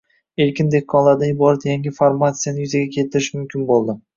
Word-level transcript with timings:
erkin 0.45 0.71
dehqonlardan 0.75 1.35
iborat 1.35 1.67
yangi 1.69 1.93
formatsiyani 1.99 2.67
yuzaga 2.67 2.91
keltirish 2.99 3.33
mumkin 3.39 3.71
bo‘ldi. 3.71 3.97